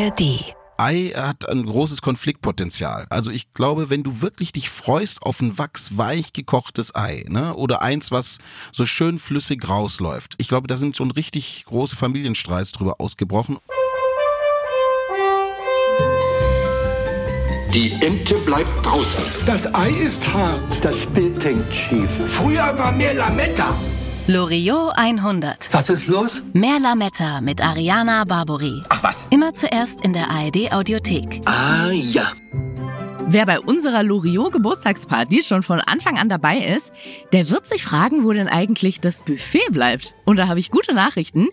[0.00, 0.54] ARD.
[0.78, 3.06] Ei hat ein großes Konfliktpotenzial.
[3.10, 7.82] Also ich glaube, wenn du wirklich dich freust auf ein wachsweich gekochtes Ei, ne, oder
[7.82, 8.38] eins, was
[8.72, 10.36] so schön flüssig rausläuft.
[10.38, 13.58] Ich glaube, da sind schon richtig große Familienstreits drüber ausgebrochen.
[17.74, 19.22] Die Ente bleibt draußen.
[19.44, 20.82] Das Ei ist hart.
[20.82, 22.10] Das Bild hängt schief.
[22.28, 23.74] Früher war mehr Lametta.
[24.30, 25.70] Loriot 100.
[25.72, 26.40] Was ist los?
[26.52, 28.80] Mehr Lametta mit Ariana Barbori.
[28.88, 29.24] Ach was.
[29.30, 31.40] Immer zuerst in der ARD Audiothek.
[31.46, 32.30] Ah ja.
[33.26, 36.92] Wer bei unserer Loriot Geburtstagsparty schon von Anfang an dabei ist,
[37.32, 40.14] der wird sich fragen, wo denn eigentlich das Buffet bleibt.
[40.24, 41.48] Und da habe ich gute Nachrichten.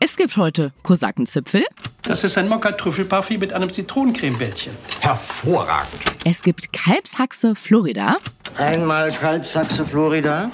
[0.00, 1.66] Es gibt heute Kosakenzipfel,
[2.04, 4.72] Das ist ein Mokka-Trüffelparfait mit einem Zitronencremebällchen.
[5.00, 6.00] Hervorragend.
[6.24, 8.16] es gibt Kalbshaxe Florida
[8.56, 10.50] Einmal Kalbsachse Florida.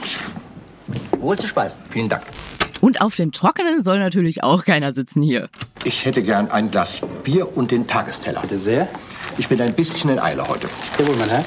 [1.21, 1.79] Wohl zu speisen.
[1.91, 2.23] Vielen Dank.
[2.81, 5.49] und auf dem Trockenen soll natürlich auch keiner sitzen hier.
[5.85, 8.41] Ich hätte gern ein Glas Bier und den Tagesteller.
[8.41, 8.89] Bitte sehr.
[9.39, 10.69] Ich bin ein bisschen in Eile heute.
[10.99, 11.45] Jawohl, mein Herr.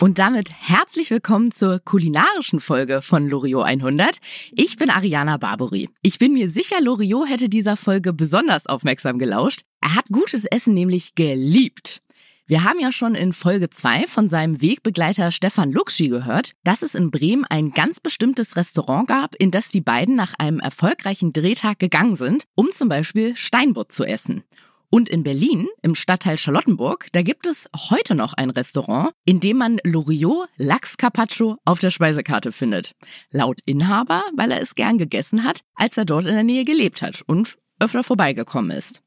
[0.00, 4.18] Und damit herzlich willkommen zur kulinarischen Folge von Loriot 100.
[4.52, 5.88] Ich bin Ariana Barbori.
[6.02, 9.62] Ich bin mir sicher, Loriot hätte dieser Folge besonders aufmerksam gelauscht.
[9.80, 12.02] Er hat gutes Essen nämlich geliebt.
[12.48, 16.94] Wir haben ja schon in Folge 2 von seinem Wegbegleiter Stefan Luxi gehört, dass es
[16.94, 21.80] in Bremen ein ganz bestimmtes Restaurant gab, in das die beiden nach einem erfolgreichen Drehtag
[21.80, 24.44] gegangen sind, um zum Beispiel Steinbutt zu essen.
[24.90, 29.56] Und in Berlin, im Stadtteil Charlottenburg, da gibt es heute noch ein Restaurant, in dem
[29.56, 32.92] man Loriot Lachs Carpaccio auf der Speisekarte findet.
[33.32, 37.02] Laut Inhaber, weil er es gern gegessen hat, als er dort in der Nähe gelebt
[37.02, 39.02] hat und öfter vorbeigekommen ist.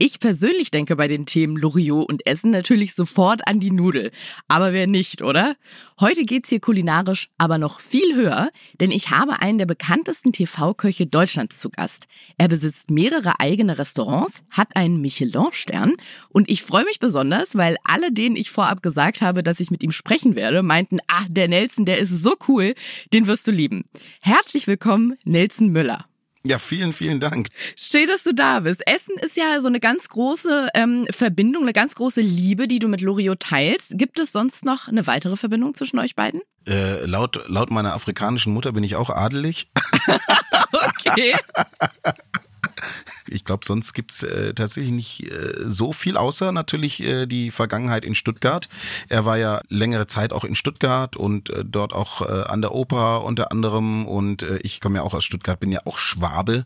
[0.00, 4.12] Ich persönlich denke bei den Themen Loriot und Essen natürlich sofort an die Nudel.
[4.46, 5.56] Aber wer nicht, oder?
[5.98, 11.08] Heute geht's hier kulinarisch aber noch viel höher, denn ich habe einen der bekanntesten TV-Köche
[11.08, 12.06] Deutschlands zu Gast.
[12.36, 15.94] Er besitzt mehrere eigene Restaurants, hat einen Michelin-Stern
[16.28, 19.82] und ich freue mich besonders, weil alle, denen ich vorab gesagt habe, dass ich mit
[19.82, 22.74] ihm sprechen werde, meinten, ah, der Nelson, der ist so cool,
[23.12, 23.84] den wirst du lieben.
[24.20, 26.06] Herzlich willkommen, Nelson Müller.
[26.44, 27.48] Ja, vielen, vielen Dank.
[27.76, 28.82] Schön, dass du da bist.
[28.86, 32.88] Essen ist ja so eine ganz große ähm, Verbindung, eine ganz große Liebe, die du
[32.88, 33.98] mit Loriot teilst.
[33.98, 36.40] Gibt es sonst noch eine weitere Verbindung zwischen euch beiden?
[36.66, 39.68] Äh, laut, laut meiner afrikanischen Mutter bin ich auch adelig.
[40.70, 41.34] Okay.
[43.30, 48.04] Ich glaube, sonst gibt's äh, tatsächlich nicht äh, so viel, außer natürlich äh, die Vergangenheit
[48.04, 48.68] in Stuttgart.
[49.08, 52.74] Er war ja längere Zeit auch in Stuttgart und äh, dort auch äh, an der
[52.74, 54.06] Oper unter anderem.
[54.06, 56.64] Und äh, ich komme ja auch aus Stuttgart, bin ja auch Schwabe.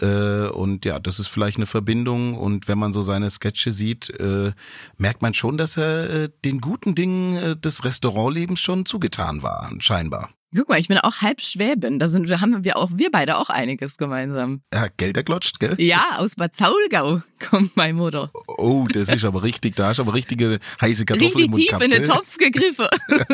[0.00, 2.34] Äh, und ja, das ist vielleicht eine Verbindung.
[2.34, 4.52] Und wenn man so seine Sketche sieht, äh,
[4.98, 9.70] merkt man schon, dass er äh, den guten Dingen äh, des Restaurantlebens schon zugetan war,
[9.78, 10.30] scheinbar.
[10.56, 11.98] Guck mal, ich bin auch halb Schwäbin.
[11.98, 14.62] Da sind, da haben wir auch, wir beide auch einiges gemeinsam.
[14.70, 15.74] Er hat Gelder glotscht, gell?
[15.78, 18.30] Ja, aus Bad Zaulgau kommt meine Mutter.
[18.46, 21.90] Oh, das ist aber richtig, da hast du aber richtige heiße Kartoffeln Richtig tief in
[21.90, 22.04] den?
[22.04, 22.86] Topf gegriffen.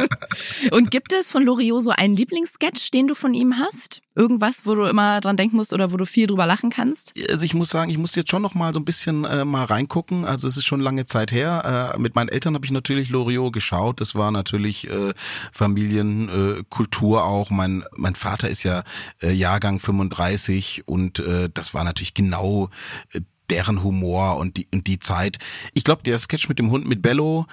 [0.70, 4.00] Und gibt es von Loriot so einen Lieblingssketch, den du von ihm hast?
[4.20, 7.14] Irgendwas, wo du immer dran denken musst oder wo du viel drüber lachen kannst?
[7.30, 9.64] Also ich muss sagen, ich muss jetzt schon noch mal so ein bisschen äh, mal
[9.64, 10.26] reingucken.
[10.26, 11.94] Also es ist schon lange Zeit her.
[11.94, 14.02] Äh, mit meinen Eltern habe ich natürlich Loriot geschaut.
[14.02, 15.14] Das war natürlich äh,
[15.52, 17.48] Familienkultur äh, auch.
[17.48, 18.82] Mein mein Vater ist ja
[19.22, 22.68] äh, Jahrgang 35 und äh, das war natürlich genau
[23.14, 25.38] äh, deren Humor und die und die Zeit.
[25.72, 27.46] Ich glaube, der Sketch mit dem Hund mit Bello,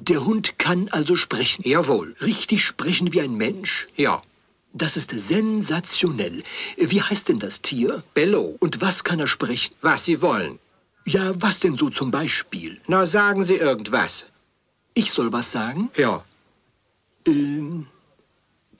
[0.00, 1.68] Der Hund kann also sprechen.
[1.68, 2.16] Jawohl.
[2.22, 3.88] Richtig sprechen wie ein Mensch?
[3.96, 4.22] Ja.
[4.72, 6.42] Das ist sensationell.
[6.76, 8.02] Wie heißt denn das Tier?
[8.14, 8.56] Bello.
[8.60, 9.74] Und was kann er sprechen?
[9.80, 10.58] Was Sie wollen.
[11.04, 12.80] Ja, was denn so zum Beispiel?
[12.86, 14.26] Na, sagen Sie irgendwas.
[14.94, 15.90] Ich soll was sagen?
[15.96, 16.24] Ja.
[17.26, 17.86] Ähm,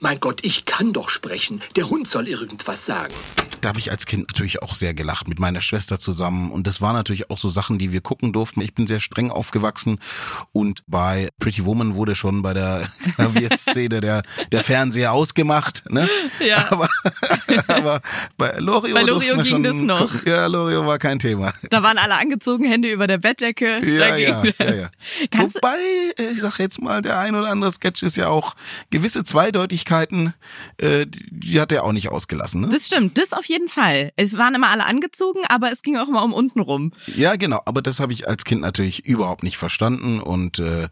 [0.01, 1.61] mein Gott, ich kann doch sprechen.
[1.77, 3.13] Der Hund soll irgendwas sagen.
[3.61, 6.81] da habe ich als Kind natürlich auch sehr gelacht mit meiner Schwester zusammen und das
[6.81, 8.61] waren natürlich auch so Sachen, die wir gucken durften.
[8.61, 9.99] Ich bin sehr streng aufgewachsen
[10.53, 14.23] und bei Pretty Woman wurde schon bei der Klavierszene der
[14.53, 16.09] der Fernseher ausgemacht, ne?
[16.41, 16.67] Ja.
[16.71, 16.89] Aber,
[17.69, 18.01] aber
[18.37, 20.01] bei Loriot, Bei wir ging schon das noch.
[20.01, 20.21] gucken.
[20.27, 21.53] Ja, Loriot war kein Thema.
[21.71, 23.79] Da waren alle angezogen, Hände über der Bettdecke.
[23.85, 24.77] Ja, ja, ja, das.
[24.77, 24.89] ja.
[25.31, 25.77] Du- Wobei,
[26.33, 28.55] ich sag jetzt mal, der ein oder andere Sketch ist ja auch
[28.91, 29.25] gewisse
[29.89, 30.35] Zweideutigkeiten,
[30.79, 32.63] äh, die, hat er auch nicht ausgelassen.
[32.63, 32.69] Ne?
[32.69, 34.13] das stimmt, das auf jeden Fall.
[34.17, 36.93] Es waren immer alle angezogen, aber es ging auch immer um unten rum.
[37.07, 40.89] Ja, genau, aber das habe ich als Kind natürlich überhaupt nicht verstanden und äh,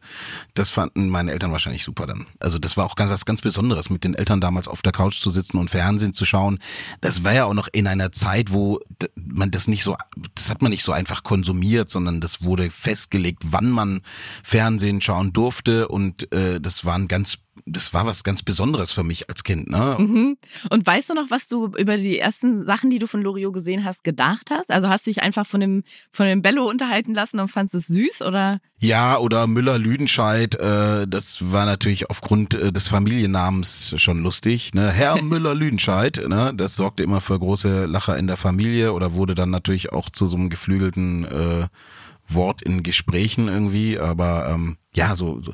[0.54, 2.26] das fanden meine Eltern wahrscheinlich super dann.
[2.40, 5.20] Also das war auch ganz, was ganz Besonderes, mit den Eltern damals auf der Couch
[5.20, 6.58] zu sitzen und Fernsehen zu schauen.
[7.00, 8.81] Das war ja auch noch in einer Zeit, wo
[9.14, 9.96] man das nicht so,
[10.34, 14.00] das hat man nicht so einfach konsumiert, sondern das wurde festgelegt, wann man
[14.42, 19.29] Fernsehen schauen durfte und äh, das waren ganz das war was ganz Besonderes für mich
[19.29, 19.70] als Kind.
[19.70, 19.97] Ne?
[19.99, 20.37] Mhm.
[20.70, 23.85] Und weißt du noch, was du über die ersten Sachen, die du von Loriot gesehen
[23.85, 24.70] hast, gedacht hast?
[24.70, 27.87] Also hast du dich einfach von dem, von dem Bello unterhalten lassen und fandest es
[27.87, 28.61] süß oder?
[28.79, 34.75] Ja, oder Müller-Lüdenscheid, äh, das war natürlich aufgrund äh, des Familiennamens schon lustig.
[34.75, 34.91] Ne?
[34.91, 36.52] Herr Müller-Lüdenscheid, ne?
[36.55, 40.26] das sorgte immer für große Lacher in der Familie oder wurde dann natürlich auch zu
[40.26, 41.67] so einem geflügelten äh,
[42.28, 45.52] Wort in Gesprächen irgendwie, aber ähm, ja, so, so.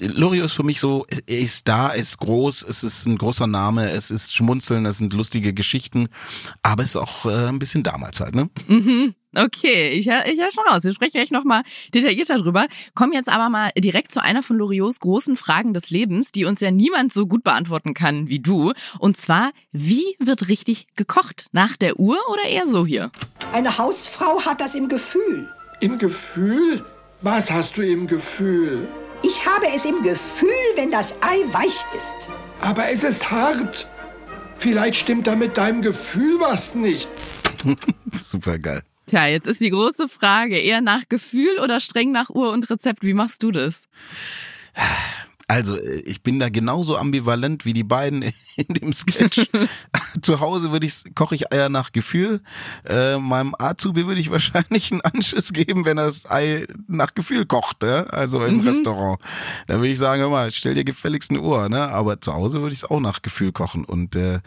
[0.00, 3.46] Lorio ist für mich so, er ist da, er ist groß, es ist ein großer
[3.46, 6.08] Name, es ist Schmunzeln, es sind lustige Geschichten,
[6.62, 8.50] aber es ist auch äh, ein bisschen damals halt, ne?
[8.68, 9.14] Mhm.
[9.34, 10.84] Okay, ich, ich höre schon raus.
[10.84, 11.62] Wir sprechen gleich nochmal
[11.94, 12.66] detaillierter drüber.
[12.94, 16.60] Kommen jetzt aber mal direkt zu einer von Loriots großen Fragen des Lebens, die uns
[16.60, 18.74] ja niemand so gut beantworten kann wie du.
[18.98, 21.46] Und zwar, wie wird richtig gekocht?
[21.52, 23.10] Nach der Uhr oder eher so hier?
[23.54, 25.48] Eine Hausfrau hat das im Gefühl.
[25.82, 26.84] Im Gefühl?
[27.22, 28.86] Was hast du im Gefühl?
[29.24, 32.28] Ich habe es im Gefühl, wenn das Ei weich ist.
[32.60, 33.88] Aber es ist hart.
[34.60, 37.08] Vielleicht stimmt da mit deinem Gefühl was nicht.
[38.12, 38.82] Super geil.
[39.06, 43.02] Tja, jetzt ist die große Frage, eher nach Gefühl oder streng nach Uhr und Rezept?
[43.02, 43.88] Wie machst du das?
[45.52, 48.22] Also, äh, ich bin da genauso ambivalent wie die beiden
[48.56, 49.50] in dem Sketch.
[50.22, 52.40] Zu Hause würde ich koche ich Eier nach Gefühl.
[52.86, 57.44] Äh, meinem Azubi würde ich wahrscheinlich einen Anschiss geben, wenn er das Ei nach Gefühl
[57.44, 58.04] kocht, ja?
[58.04, 58.66] also im mhm.
[58.66, 59.20] Restaurant.
[59.66, 61.88] Da würde ich sagen, mal, stell dir gefälligst eine Uhr, ne?
[61.88, 63.84] Aber zu Hause würde ich es auch nach Gefühl kochen.
[63.84, 64.40] Und äh,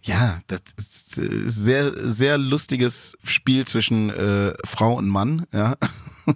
[0.00, 5.76] ja, das ist äh, sehr, sehr lustiges Spiel zwischen äh, Frau und Mann, ja.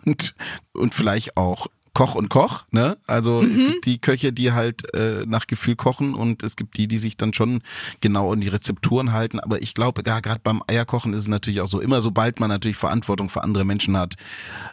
[0.04, 0.34] Und,
[0.72, 2.96] und vielleicht auch Koch und Koch, ne?
[3.06, 3.50] Also mhm.
[3.50, 6.98] es gibt die Köche, die halt äh, nach Gefühl kochen und es gibt die, die
[6.98, 7.62] sich dann schon
[8.00, 9.40] genau an die Rezepturen halten.
[9.40, 12.76] Aber ich glaube, gerade beim Eierkochen ist es natürlich auch so, immer sobald man natürlich
[12.76, 14.14] Verantwortung für andere Menschen hat,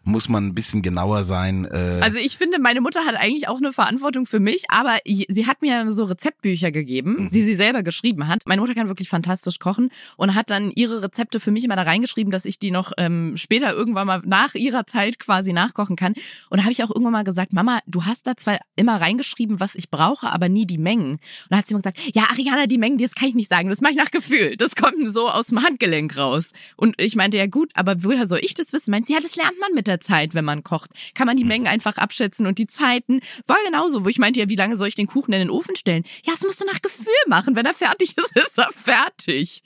[0.03, 1.65] muss man ein bisschen genauer sein.
[1.65, 5.47] Äh also ich finde, meine Mutter hat eigentlich auch eine Verantwortung für mich, aber sie
[5.47, 7.29] hat mir so Rezeptbücher gegeben, mhm.
[7.31, 8.43] die sie selber geschrieben hat.
[8.45, 11.83] Meine Mutter kann wirklich fantastisch kochen und hat dann ihre Rezepte für mich immer da
[11.83, 16.13] reingeschrieben, dass ich die noch ähm, später irgendwann mal nach ihrer Zeit quasi nachkochen kann.
[16.49, 18.99] Und da habe ich auch irgendwann irgendwann mal gesagt, Mama, du hast da zwar immer
[18.99, 21.13] reingeschrieben, was ich brauche, aber nie die Mengen.
[21.13, 21.19] Und
[21.49, 23.81] dann hat sie immer gesagt, ja, Ariana, die Mengen, das kann ich nicht sagen, das
[23.81, 24.55] mache ich nach Gefühl.
[24.57, 26.51] Das kommt so aus dem Handgelenk raus.
[26.75, 28.91] Und ich meinte, ja gut, aber woher soll ich das wissen?
[28.91, 30.91] Meint sie, ja, das lernt man mit der Zeit, wenn man kocht.
[31.13, 33.19] Kann man die Mengen einfach abschätzen und die Zeiten.
[33.47, 35.75] War genauso, wo ich meinte, ja, wie lange soll ich den Kuchen in den Ofen
[35.75, 36.03] stellen?
[36.25, 37.55] Ja, das musst du nach Gefühl machen.
[37.55, 39.63] Wenn er fertig ist, ist er fertig.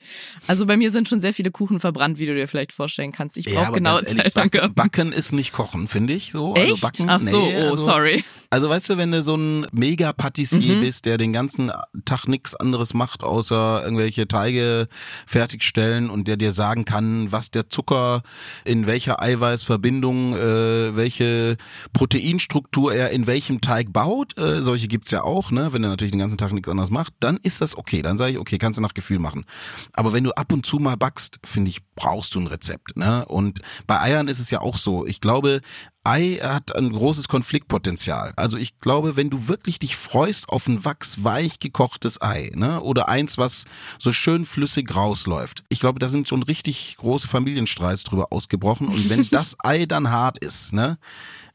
[0.47, 3.37] Also bei mir sind schon sehr viele Kuchen verbrannt, wie du dir vielleicht vorstellen kannst.
[3.37, 4.33] Ich brauche ja, genau Zeit.
[4.33, 6.53] Backen, backen ist nicht kochen, finde ich so.
[6.53, 6.71] Also Echt?
[6.71, 8.23] Also backen, Ach so, nee, oh, also, sorry.
[8.53, 10.81] Also weißt du, wenn du so ein Mega-Patissier mhm.
[10.81, 11.71] bist, der den ganzen
[12.03, 14.89] Tag nichts anderes macht, außer irgendwelche Teige
[15.25, 18.23] fertigstellen und der dir sagen kann, was der Zucker
[18.65, 21.55] in welcher Eiweißverbindung, äh, welche
[21.93, 25.71] Proteinstruktur er in welchem Teig baut, äh, solche gibt's ja auch, ne?
[25.71, 28.01] wenn er natürlich den ganzen Tag nichts anderes macht, dann ist das okay.
[28.01, 29.45] Dann sage ich, okay, kannst du nach Gefühl machen.
[29.93, 32.97] Aber wenn du ab und zu mal backst, finde ich, brauchst du ein Rezept.
[32.97, 33.23] Ne?
[33.27, 35.05] Und bei Eiern ist es ja auch so.
[35.05, 35.61] Ich glaube,
[36.03, 38.33] Ei hat ein großes Konfliktpotenzial.
[38.35, 43.07] Also ich glaube, wenn du wirklich dich freust auf ein wachsweich gekochtes Ei, ne, oder
[43.07, 43.65] eins, was
[43.99, 45.63] so schön flüssig rausläuft.
[45.69, 48.87] Ich glaube, da sind schon richtig große Familienstreits drüber ausgebrochen.
[48.87, 50.97] Und wenn das Ei dann hart ist, ne,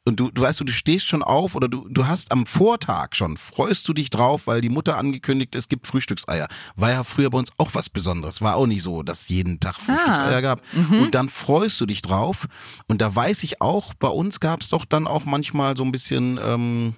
[0.06, 3.08] und du, du weißt, du, du stehst schon auf oder du, du hast am Vortag
[3.14, 6.47] schon, freust du dich drauf, weil die Mutter angekündigt, es gibt Frühstückseier.
[6.76, 8.41] War ja früher bei uns auch was Besonderes.
[8.41, 10.41] War auch nicht so, dass jeden Tag Frühstückseier ah.
[10.41, 10.62] gab.
[10.73, 11.03] Mhm.
[11.03, 12.46] Und dann freust du dich drauf.
[12.86, 15.91] Und da weiß ich auch, bei uns gab es doch dann auch manchmal so ein
[15.91, 16.94] bisschen, ähm,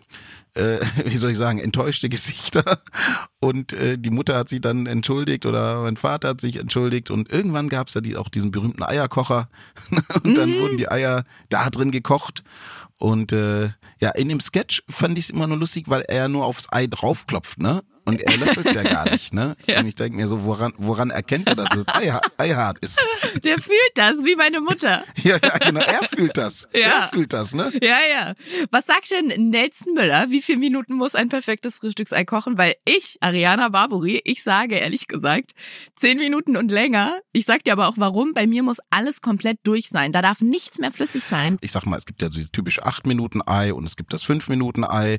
[0.58, 2.80] äh, wie soll ich sagen, enttäuschte Gesichter.
[3.40, 7.10] Und äh, die Mutter hat sich dann entschuldigt oder mein Vater hat sich entschuldigt.
[7.10, 9.48] Und irgendwann gab es ja die, auch diesen berühmten Eierkocher.
[10.24, 10.60] und dann mhm.
[10.60, 12.42] wurden die Eier da drin gekocht.
[12.98, 16.44] Und äh, ja, in dem Sketch fand ich es immer nur lustig, weil er nur
[16.44, 17.82] aufs Ei draufklopft, ne?
[18.08, 19.54] Und er löffelt ja gar nicht, ne?
[19.66, 19.80] Ja.
[19.80, 23.04] Und ich denke mir so, woran, woran erkennt er, dass es Ei, Eihart ist?
[23.44, 25.04] Der fühlt das, wie meine Mutter.
[25.22, 26.68] ja, ja, genau, er fühlt das.
[26.72, 26.80] Ja.
[26.80, 27.70] Er fühlt das, ne?
[27.82, 28.34] Ja, ja.
[28.70, 30.30] Was sagt denn Nelson Müller?
[30.30, 32.56] Wie viele Minuten muss ein perfektes Frühstücksei kochen?
[32.56, 35.52] Weil ich, Ariana Barbori, ich sage ehrlich gesagt,
[35.94, 37.18] zehn Minuten und länger.
[37.32, 38.32] Ich sag dir aber auch warum.
[38.32, 40.12] Bei mir muss alles komplett durch sein.
[40.12, 41.58] Da darf nichts mehr flüssig sein.
[41.60, 44.14] Ich sag mal, es gibt ja so dieses typische acht Minuten Ei und es gibt
[44.14, 45.18] das fünf Minuten Ei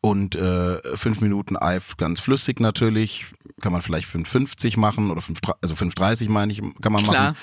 [0.00, 3.26] und äh, fünf Minuten Ei ganz flüssig natürlich.
[3.60, 7.30] Kann man vielleicht 5,50 machen oder 5, also 5,30 meine ich, kann man Klar.
[7.30, 7.36] machen.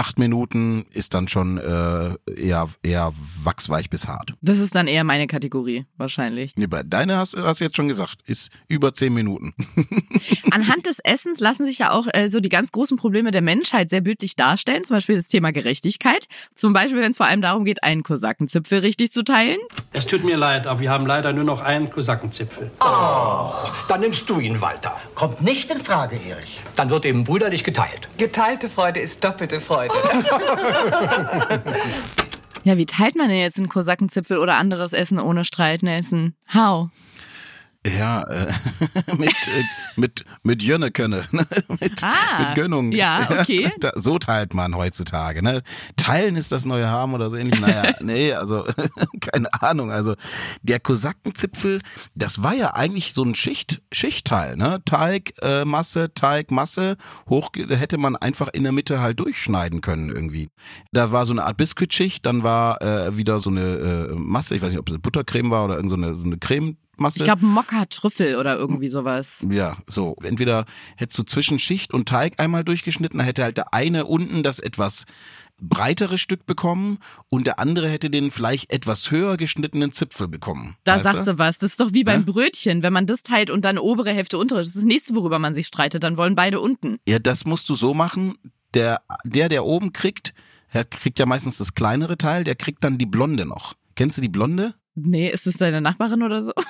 [0.00, 3.12] Acht Minuten ist dann schon äh, eher, eher
[3.44, 4.32] wachsweich bis hart.
[4.40, 6.54] Das ist dann eher meine Kategorie, wahrscheinlich.
[6.56, 9.52] Nee, bei deine hast du jetzt schon gesagt, ist über zehn Minuten.
[10.52, 13.90] Anhand des Essens lassen sich ja auch äh, so die ganz großen Probleme der Menschheit
[13.90, 14.84] sehr bildlich darstellen.
[14.84, 16.28] Zum Beispiel das Thema Gerechtigkeit.
[16.54, 19.58] Zum Beispiel, wenn es vor allem darum geht, einen Kosakenzipfel richtig zu teilen.
[19.92, 22.70] Es tut mir leid, aber wir haben leider nur noch einen Kosakenzipfel.
[22.80, 23.52] Oh,
[23.86, 24.98] dann nimmst du ihn, Walter.
[25.14, 26.58] Kommt nicht in Frage, Erich.
[26.74, 28.08] Dann wird eben brüderlich geteilt.
[28.16, 29.89] Geteilte Freude ist doppelte Freude.
[32.62, 36.34] Ja, wie teilt man denn jetzt einen Kosakenzipfel oder anderes Essen ohne Streiten essen?
[36.52, 36.90] How?
[37.86, 38.52] Ja, äh,
[39.16, 39.64] mit, äh,
[39.96, 41.46] mit, mit Jönnekönne, ne?
[41.80, 42.92] mit, Ah, mit Gönnung.
[42.92, 43.70] ja, okay.
[43.80, 45.42] Da, so teilt man heutzutage.
[45.42, 45.62] Ne?
[45.96, 47.58] Teilen ist das neue Haben oder so ähnlich.
[47.58, 48.66] Naja, nee, also
[49.20, 49.90] keine Ahnung.
[49.90, 50.14] Also
[50.62, 51.80] der Kosakenzipfel,
[52.14, 54.56] das war ja eigentlich so ein Schicht, Schichtteil.
[54.56, 54.82] Ne?
[54.84, 56.96] Teig, äh, Masse, Teig, Masse.
[57.30, 60.50] Hoch, hätte man einfach in der Mitte halt durchschneiden können irgendwie.
[60.92, 64.60] Da war so eine Art Biskuitschicht, dann war äh, wieder so eine äh, Masse, ich
[64.60, 66.76] weiß nicht, ob es Buttercreme war oder irgend so eine, so eine Creme.
[67.00, 67.18] Masse.
[67.18, 69.46] Ich glaube Mokka-Trüffel oder irgendwie sowas.
[69.50, 70.16] Ja, so.
[70.22, 70.66] Entweder
[70.96, 74.58] hättest du zwischen Schicht und Teig einmal durchgeschnitten, dann hätte halt der eine unten das
[74.58, 75.06] etwas
[75.60, 80.76] breitere Stück bekommen und der andere hätte den vielleicht etwas höher geschnittenen Zipfel bekommen.
[80.84, 81.58] Da sagst du was.
[81.58, 82.82] Das ist doch wie beim Brötchen.
[82.82, 85.54] Wenn man das teilt und dann obere Hälfte untere, das ist das nächste, worüber man
[85.54, 86.02] sich streitet.
[86.02, 86.98] Dann wollen beide unten.
[87.06, 88.34] Ja, das musst du so machen.
[88.74, 90.32] Der, der, der oben kriegt,
[90.72, 93.74] der kriegt ja meistens das kleinere Teil, der kriegt dann die Blonde noch.
[93.96, 94.74] Kennst du die Blonde?
[95.04, 96.52] Nee, ist das deine Nachbarin oder so?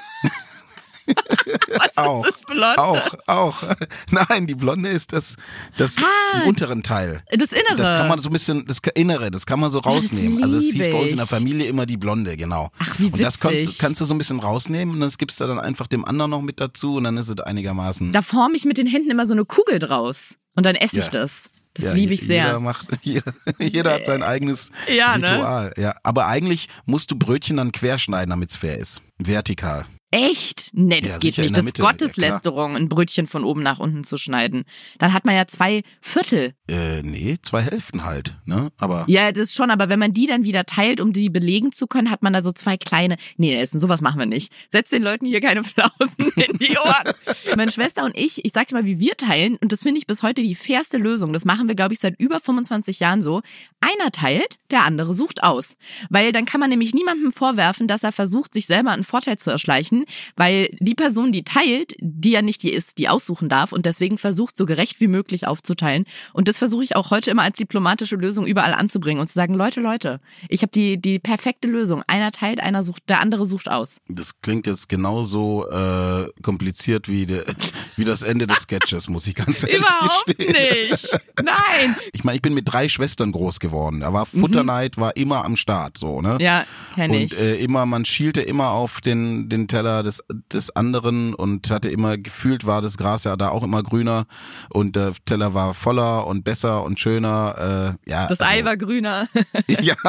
[1.78, 2.78] Was auch, ist das Blonde?
[2.78, 3.62] Auch, auch.
[4.10, 5.36] Nein, die Blonde ist das,
[5.76, 7.22] das Ah, unteren Teil.
[7.32, 7.76] Das Innere.
[7.76, 10.42] Das kann man so ein bisschen, das Innere, das kann man so das rausnehmen.
[10.44, 11.30] also es hieß bei uns in der ich.
[11.30, 12.70] Familie immer die Blonde, genau.
[12.78, 13.78] Ach, wie Und das kannst, witzig.
[13.78, 16.42] kannst du so ein bisschen rausnehmen und das gibst du dann einfach dem anderen noch
[16.42, 18.12] mit dazu und dann ist es einigermaßen.
[18.12, 20.36] Da forme ich mit den Händen immer so eine Kugel draus.
[20.54, 21.10] Und dann esse ich Ja.
[21.10, 21.50] das.
[21.74, 22.46] Das Ja, liebe ich je- sehr.
[22.46, 25.30] Jeder, macht, jeder, jeder hat sein eigenes Ja, ne?
[25.30, 25.72] Ritual.
[25.76, 29.02] Ja, aber eigentlich musst du Brötchen dann querschneiden, damit es fair ist.
[29.18, 29.86] Vertikal.
[30.12, 30.70] Echt?
[30.72, 31.56] Nee, das Ja, geht nicht.
[31.56, 34.64] Das ist Gotteslästerung, ein Brötchen von oben nach unten zu schneiden.
[34.98, 36.54] Dann hat man ja zwei Viertel.
[36.68, 38.72] Äh, nee, zwei Hälften halt, ne?
[38.78, 41.86] Aber Ja, das schon, aber wenn man die dann wieder teilt, um die belegen zu
[41.86, 43.16] können, hat man da so zwei kleine.
[43.36, 44.52] Nee, Nelson, sowas machen wir nicht.
[44.68, 47.14] Setz den Leuten hier keine Flausen in die Ohren.
[47.56, 50.08] Meine Schwester und ich, ich sag dir mal, wie wir teilen, und das finde ich
[50.08, 51.32] bis heute die fairste Lösung.
[51.32, 53.42] Das machen wir, glaube ich, seit über 25 Jahren so.
[53.80, 55.74] Einer teilt, der andere sucht aus.
[56.08, 59.50] Weil dann kann man nämlich niemandem vorwerfen, dass er versucht, sich selber einen Vorteil zu
[59.50, 59.99] erschleichen,
[60.36, 64.18] weil die Person, die teilt, die ja nicht die ist, die aussuchen darf und deswegen
[64.18, 66.04] versucht, so gerecht wie möglich aufzuteilen.
[66.32, 69.54] Und das versuche ich auch heute immer als diplomatische Lösung überall anzubringen und zu sagen,
[69.54, 72.02] Leute, Leute, ich habe die, die perfekte Lösung.
[72.06, 73.98] Einer teilt, einer sucht, der andere sucht aus.
[74.08, 77.44] das klingt jetzt genauso äh, kompliziert wie, de,
[77.96, 80.90] wie das Ende des Sketches, muss ich ganz ehrlich Überhaupt gestehen.
[80.90, 81.18] nicht.
[81.42, 81.96] Nein.
[82.12, 84.00] Ich meine, ich bin mit drei Schwestern groß geworden.
[84.00, 86.34] Da war Futterneid, war immer am Start, so, ne?
[86.34, 86.40] Mhm.
[86.40, 86.64] Ja,
[86.94, 87.32] kenn ich.
[87.32, 91.88] Und äh, immer, man schielte immer auf den, den Teller des, des anderen und hatte
[91.88, 94.24] immer gefühlt, war das Gras ja da auch immer grüner
[94.70, 97.96] und der Teller war voller und besser und schöner.
[98.06, 99.26] Äh, ja, Das also, Ei war grüner.
[99.68, 99.94] Ja,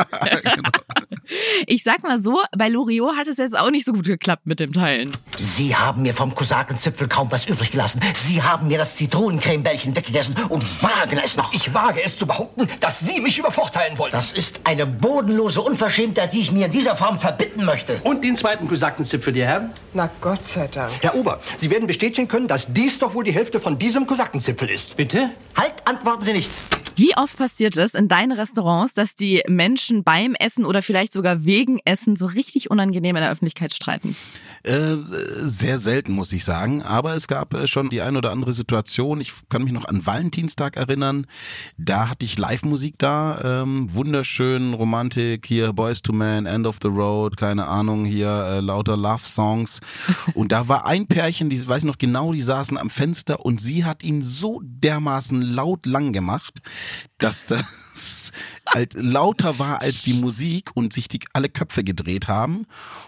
[0.55, 0.69] genau.
[1.68, 4.60] Ich sag mal so, bei Loriot hat es jetzt auch nicht so gut geklappt mit
[4.60, 5.12] dem Teilen.
[5.38, 8.01] Sie haben mir vom Kosakenzipfel kaum was übrig gelassen.
[8.13, 11.53] Sie haben mir das Zitronencremebällchen weggegessen und wagen es noch.
[11.53, 14.12] Ich wage es zu behaupten, dass Sie mich übervorteilen wollen.
[14.12, 18.00] Das ist eine bodenlose Unverschämtheit, die ich mir in dieser Form verbitten möchte.
[18.03, 19.72] Und den zweiten Kosakenzipfel, die Herren?
[19.94, 20.91] Na Gott sei Dank.
[21.01, 24.70] Herr Ober, Sie werden bestätigen können, dass dies doch wohl die Hälfte von diesem Kosakenzipfel
[24.70, 24.96] ist.
[24.96, 25.32] Bitte?
[25.56, 26.51] Halt, antworten Sie nicht.
[27.01, 31.46] Wie oft passiert es in deinen Restaurants, dass die Menschen beim Essen oder vielleicht sogar
[31.46, 34.15] wegen Essen so richtig unangenehm in der Öffentlichkeit streiten?
[34.62, 34.98] Äh,
[35.41, 36.84] sehr selten, muss ich sagen.
[36.84, 39.20] Aber es gab äh, schon die ein oder andere Situation.
[39.20, 41.25] Ich kann mich noch an Valentinstag erinnern.
[41.79, 43.63] Da hatte ich Live-Musik da.
[43.63, 45.48] Ähm, wunderschön, Romantik.
[45.48, 48.05] Hier Boys to Man, End of the Road, keine Ahnung.
[48.05, 49.79] Hier äh, lauter Love-Songs.
[50.36, 53.86] Und da war ein Pärchen, die weiß noch genau, die saßen am Fenster und sie
[53.86, 56.60] hat ihn so dermaßen laut lang gemacht,
[57.17, 58.31] dass das
[58.67, 62.65] halt lauter war als die Musik und sich die alle Köpfe gedreht haben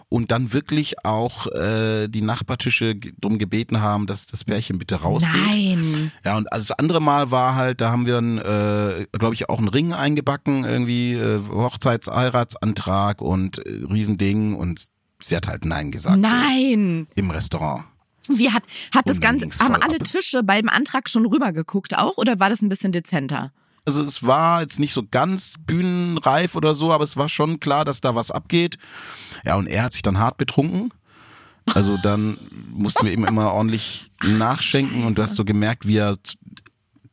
[0.09, 5.33] und dann wirklich auch äh, die Nachbartische drum gebeten haben, dass das Pärchen bitte rausgeht.
[5.47, 6.11] Nein.
[6.23, 9.69] Ja, und das andere Mal war halt, da haben wir, äh, glaube ich, auch einen
[9.69, 14.85] Ring eingebacken, irgendwie äh, Hochzeitsheiratsantrag und äh, Riesending und
[15.21, 16.17] sie hat halt Nein gesagt.
[16.17, 17.07] Nein.
[17.15, 17.85] Im Restaurant.
[18.27, 18.63] Wie hat,
[18.93, 20.03] hat das Ganze, haben alle ab.
[20.03, 23.51] Tische beim Antrag schon rübergeguckt auch oder war das ein bisschen dezenter?
[23.85, 27.83] Also es war jetzt nicht so ganz bühnenreif oder so, aber es war schon klar,
[27.85, 28.77] dass da was abgeht.
[29.45, 30.91] Ja, und er hat sich dann hart betrunken.
[31.73, 32.37] Also dann
[32.71, 36.17] mussten wir ihm immer ordentlich nachschenken und du hast so gemerkt, wie er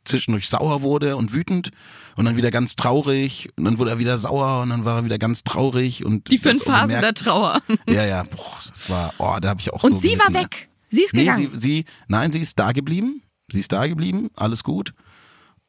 [0.04, 1.70] zwischendurch sauer wurde und wütend
[2.16, 5.04] und dann wieder ganz traurig und dann wurde er wieder sauer und dann war er
[5.04, 7.60] wieder ganz traurig und Die fünf Phasen der Trauer.
[7.86, 10.44] Ja, ja, boah, das war, oh, da habe ich auch Und so sie war gelitten,
[10.44, 10.68] weg.
[10.88, 11.50] Sie ist Nee, gegangen.
[11.54, 13.22] sie, sie, nein, sie ist da geblieben.
[13.52, 14.92] Sie ist da geblieben, alles gut.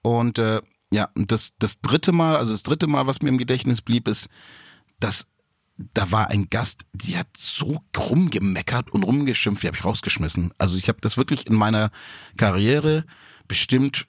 [0.02, 0.62] Und äh,
[0.94, 4.08] ja, und das, das dritte Mal, also das dritte Mal, was mir im Gedächtnis blieb,
[4.08, 4.28] ist,
[5.00, 5.28] dass
[5.94, 10.54] da war ein Gast, die hat so rumgemeckert und rumgeschimpft, die habe ich rausgeschmissen.
[10.58, 11.90] Also ich habe das wirklich in meiner
[12.38, 13.06] Karriere
[13.48, 14.08] bestimmt,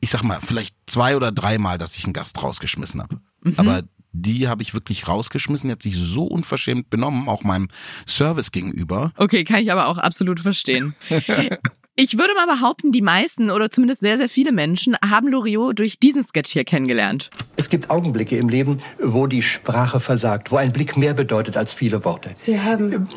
[0.00, 3.20] ich sag mal, vielleicht zwei oder dreimal, dass ich einen Gast rausgeschmissen habe.
[3.56, 3.82] Aber
[4.12, 7.68] die habe ich wirklich rausgeschmissen, die hat sich so unverschämt benommen, auch meinem
[8.06, 9.12] Service gegenüber.
[9.16, 10.94] Okay, kann ich aber auch absolut verstehen.
[11.98, 15.98] Ich würde mal behaupten, die meisten oder zumindest sehr, sehr viele Menschen haben Loriot durch
[15.98, 17.30] diesen Sketch hier kennengelernt.
[17.56, 21.72] Es gibt Augenblicke im Leben, wo die Sprache versagt, wo ein Blick mehr bedeutet als
[21.72, 22.32] viele Worte.
[22.36, 23.08] Sie haben,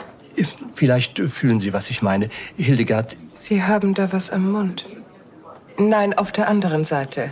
[0.73, 2.29] Vielleicht fühlen Sie, was ich meine.
[2.55, 4.85] Hildegard, Sie haben da was am Mund.
[5.77, 7.31] Nein, auf der anderen Seite.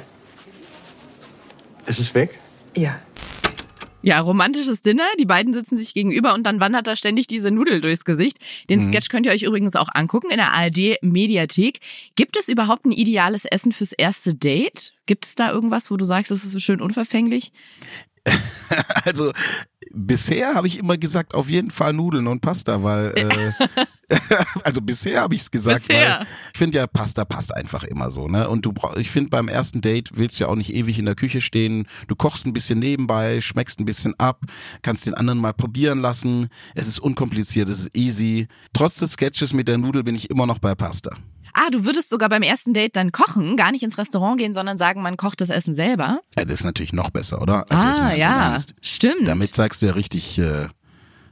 [1.85, 2.37] ist es weg?
[2.75, 2.99] Ja.
[4.07, 7.81] Ja, romantisches Dinner, die beiden sitzen sich gegenüber und dann wandert da ständig diese Nudel
[7.81, 8.37] durchs Gesicht.
[8.69, 11.79] Den Sketch könnt ihr euch übrigens auch angucken in der ARD Mediathek.
[12.15, 14.93] Gibt es überhaupt ein ideales Essen fürs erste Date?
[15.07, 17.51] Gibt es da irgendwas, wo du sagst, das ist so schön unverfänglich?
[19.03, 19.31] Also
[19.93, 23.51] bisher habe ich immer gesagt, auf jeden Fall Nudeln und Pasta, weil äh,
[24.63, 26.19] also bisher habe ich es gesagt, Bisher.
[26.19, 28.49] weil ich finde ja Pasta passt einfach immer so, ne?
[28.49, 31.05] Und du brauchst, ich finde beim ersten Date willst du ja auch nicht ewig in
[31.05, 31.87] der Küche stehen.
[32.07, 34.41] Du kochst ein bisschen nebenbei, schmeckst ein bisschen ab,
[34.81, 36.47] kannst den anderen mal probieren lassen.
[36.73, 38.47] Es ist unkompliziert, es ist easy.
[38.73, 41.17] Trotz des Sketches mit der Nudel bin ich immer noch bei Pasta.
[41.59, 44.77] Ah, du würdest sogar beim ersten Date dann kochen, gar nicht ins Restaurant gehen, sondern
[44.77, 46.19] sagen, man kocht das Essen selber.
[46.37, 47.65] Ja, das ist natürlich noch besser, oder?
[47.69, 49.27] Also ah, ja, stimmt.
[49.27, 50.67] Damit zeigst du ja richtig, äh,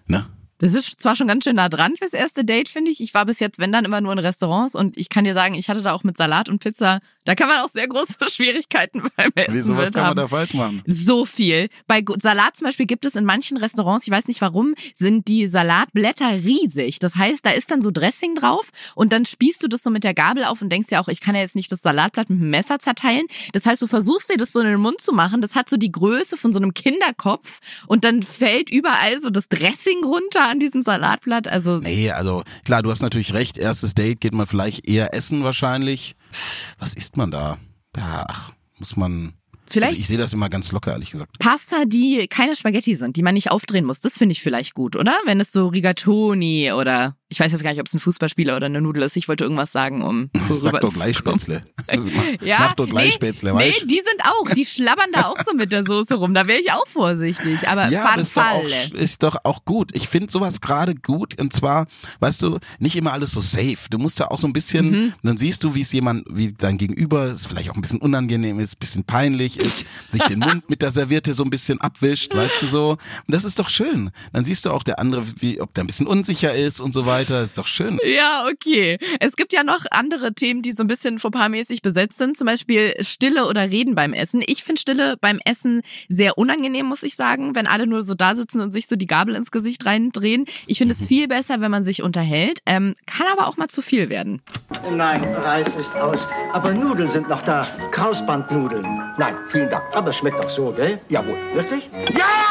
[0.08, 0.25] ne?
[0.60, 3.02] Das ist zwar schon ganz schön nah dran fürs erste Date, finde ich.
[3.02, 5.54] Ich war bis jetzt, wenn dann, immer nur in Restaurants und ich kann dir sagen,
[5.56, 9.04] ich hatte da auch mit Salat und Pizza, da kann man auch sehr große Schwierigkeiten
[9.18, 10.18] beim Essen Wieso, was kann man haben.
[10.18, 10.82] da falsch machen?
[10.88, 11.68] So viel.
[11.88, 15.48] Bei Salat zum Beispiel gibt es in manchen Restaurants, ich weiß nicht warum, sind die
[15.48, 17.00] Salatblätter riesig.
[17.00, 20.06] Das heißt, da ist dann so Dressing drauf und dann spießt du das so mit
[20.06, 22.40] der Gabel auf und denkst ja auch, ich kann ja jetzt nicht das Salatblatt mit
[22.40, 23.26] dem Messer zerteilen.
[23.52, 25.42] Das heißt, du versuchst dir das so in den Mund zu machen.
[25.42, 29.50] Das hat so die Größe von so einem Kinderkopf und dann fällt überall so das
[29.50, 31.48] Dressing runter an diesem Salatblatt.
[31.48, 33.58] Also Nee, also klar, du hast natürlich recht.
[33.58, 36.16] Erstes Date geht man vielleicht eher essen wahrscheinlich.
[36.80, 37.58] Was isst man da?
[37.98, 39.34] Ja, ach, muss man.
[39.68, 41.40] Vielleicht- Also ich sehe das immer ganz locker, ehrlich gesagt.
[41.40, 44.96] Pasta, die keine Spaghetti sind, die man nicht aufdrehen muss, das finde ich vielleicht gut,
[44.96, 45.13] oder?
[45.26, 48.67] Wenn es so Rigatoni oder ich weiß jetzt gar nicht, ob es ein Fußballspieler oder
[48.67, 49.17] eine Nudel ist.
[49.17, 51.38] Ich wollte irgendwas sagen, um Sag doch zu gleich kommen.
[51.39, 51.63] Spätzle.
[51.88, 55.06] Also mach, Ja, mach doch gleich nee, Spätzle, nee, weißt die sind auch, die schlabbern
[55.13, 56.34] da auch so mit der Soße rum.
[56.34, 57.67] Da wäre ich auch vorsichtig.
[57.67, 59.91] Aber Ja, Fan ist doch, auch, ist doch auch gut.
[59.93, 61.39] Ich finde sowas gerade gut.
[61.39, 61.86] Und zwar,
[62.21, 63.78] weißt du, nicht immer alles so safe.
[63.91, 65.13] Du musst da auch so ein bisschen, Mhm.
[65.24, 68.60] dann siehst du, wie es jemand, wie dein Gegenüber, es vielleicht auch ein bisschen unangenehm
[68.60, 72.34] ist, ein bisschen peinlich ist, sich den Mund mit der Serviette so ein bisschen abwischt,
[72.34, 72.89] weißt du so.
[72.91, 74.10] Und das ist doch schön.
[74.34, 77.06] Dann siehst du auch der andere, wie, ob der ein bisschen unsicher ist und so
[77.06, 77.25] weiter.
[77.30, 78.00] Ist doch schön.
[78.06, 78.98] Ja, okay.
[79.20, 82.38] Es gibt ja noch andere Themen, die so ein bisschen fauxpas-mäßig besetzt sind.
[82.38, 84.42] Zum Beispiel Stille oder Reden beim Essen.
[84.46, 88.36] Ich finde Stille beim Essen sehr unangenehm, muss ich sagen, wenn alle nur so da
[88.36, 90.46] sitzen und sich so die Gabel ins Gesicht reindrehen.
[90.68, 92.60] Ich finde es viel besser, wenn man sich unterhält.
[92.66, 94.42] Ähm, kann aber auch mal zu viel werden.
[94.90, 96.28] Nein, Reis ist aus.
[96.54, 97.68] Aber Nudeln sind noch da.
[97.92, 98.84] Krausbandnudeln.
[99.18, 99.84] Nein, vielen Dank.
[99.96, 101.00] Aber es schmeckt auch so, gell?
[101.10, 101.38] Jawohl.
[101.54, 101.90] Wirklich?
[102.14, 102.44] Ja!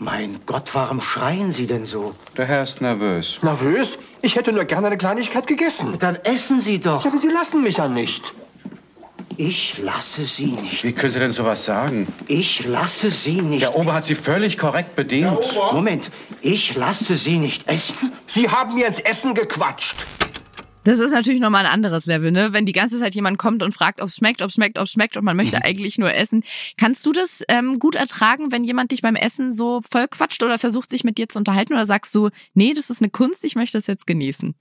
[0.00, 2.14] Mein Gott, warum schreien Sie denn so?
[2.36, 3.40] Der Herr ist nervös.
[3.42, 3.98] Nervös?
[4.22, 5.98] Ich hätte nur gerne eine Kleinigkeit gegessen.
[5.98, 7.04] Dann essen Sie doch.
[7.04, 8.32] Ja, aber Sie lassen mich ja nicht.
[9.36, 10.84] Ich lasse Sie nicht.
[10.84, 12.06] Wie können Sie denn sowas sagen?
[12.28, 13.62] Ich lasse Sie nicht.
[13.62, 15.38] Der Ober hat Sie völlig korrekt bedient.
[15.72, 16.10] Moment,
[16.42, 18.12] ich lasse Sie nicht essen?
[18.28, 20.06] Sie haben mir ins Essen gequatscht.
[20.88, 22.54] Das ist natürlich nochmal ein anderes Level, ne?
[22.54, 24.84] Wenn die ganze Zeit jemand kommt und fragt, ob es schmeckt, ob es schmeckt, ob
[24.84, 26.42] es schmeckt und man möchte eigentlich nur essen.
[26.78, 30.58] Kannst du das ähm, gut ertragen, wenn jemand dich beim Essen so voll quatscht oder
[30.58, 31.74] versucht, sich mit dir zu unterhalten?
[31.74, 34.54] Oder sagst du, nee, das ist eine Kunst, ich möchte das jetzt genießen?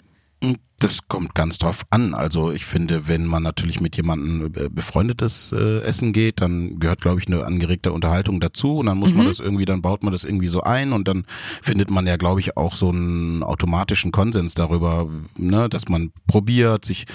[0.79, 2.13] Das kommt ganz drauf an.
[2.13, 7.01] Also ich finde, wenn man natürlich mit jemandem äh, befreundetes äh, Essen geht, dann gehört,
[7.01, 10.13] glaube ich, eine angeregte Unterhaltung dazu und dann muss man das irgendwie, dann baut man
[10.13, 11.25] das irgendwie so ein und dann
[11.63, 16.85] findet man ja, glaube ich, auch so einen automatischen Konsens darüber, ne, dass man probiert,
[16.85, 17.07] sich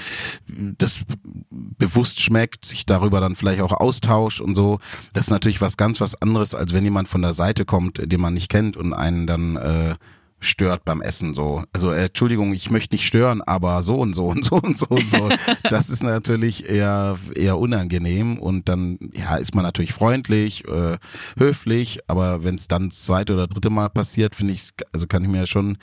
[0.49, 1.05] das
[1.51, 4.81] bewusst schmeckt, sich darüber dann vielleicht auch austauscht und so.
[5.13, 8.21] Das ist natürlich was ganz was anderes, als wenn jemand von der Seite kommt, den
[8.21, 9.95] man nicht kennt und einen dann äh,
[10.43, 11.65] stört beim Essen so.
[11.73, 14.87] Also äh, Entschuldigung, ich möchte nicht stören, aber so und so und so und so
[14.87, 15.29] und so.
[15.71, 20.99] Das ist natürlich eher eher unangenehm und dann ja ist man natürlich freundlich, äh,
[21.39, 25.23] höflich, aber wenn es dann das zweite oder dritte Mal passiert, finde ich, also kann
[25.23, 25.79] ich mir schon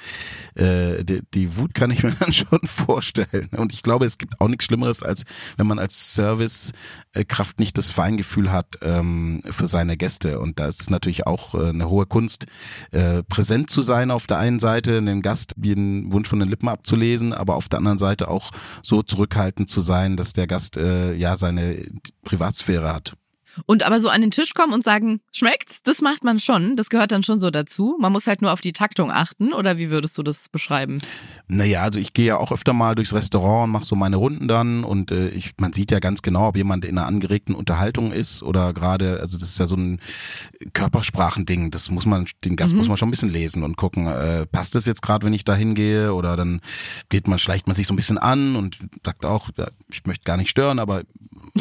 [0.56, 3.50] äh, die, die Wut kann ich mir dann schon vorstellen.
[3.56, 5.24] Und ich glaube, es gibt auch nichts Schlimmeres als
[5.58, 6.14] wenn man als
[7.14, 11.56] Servicekraft nicht das Feingefühl hat ähm, für seine Gäste und da ist es natürlich auch
[11.56, 12.46] äh, eine hohe Kunst,
[12.92, 16.70] äh, präsent zu sein auf der einen Seite, den Gast jeden Wunsch von den Lippen
[16.70, 18.52] abzulesen, aber auf der anderen Seite auch
[18.84, 21.84] so zurückhaltend zu sein, dass der Gast äh, ja seine
[22.24, 23.14] Privatsphäre hat.
[23.66, 25.84] Und aber so an den Tisch kommen und sagen, schmeckt's?
[25.84, 26.76] Das macht man schon.
[26.76, 27.98] Das gehört dann schon so dazu.
[28.00, 29.54] Man muss halt nur auf die Taktung achten.
[29.54, 31.00] Oder wie würdest du das beschreiben?
[31.48, 34.48] Naja, also ich gehe ja auch öfter mal durchs Restaurant und mache so meine Runden
[34.48, 38.12] dann und äh, ich, man sieht ja ganz genau, ob jemand in einer angeregten Unterhaltung
[38.12, 40.00] ist oder gerade, also das ist ja so ein
[40.74, 41.72] Körpersprachending.
[41.72, 42.80] Das muss man, den Gast mhm.
[42.80, 45.44] muss man schon ein bisschen lesen und gucken, äh, passt das jetzt gerade, wenn ich
[45.44, 46.14] da hingehe?
[46.14, 46.62] Oder dann
[47.10, 49.50] geht man, schleicht man sich so ein bisschen an und sagt auch,
[49.92, 51.04] ich möchte gar nicht stören, aber